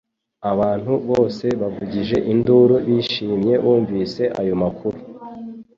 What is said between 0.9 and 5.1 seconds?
bose bavugije induru bishimye bumvise ayo makuru